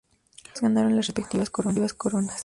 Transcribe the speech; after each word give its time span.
Ambas 0.47 0.61
ganaron 0.63 0.95
las 0.95 1.05
respectivas 1.05 1.51
coronas. 1.51 2.39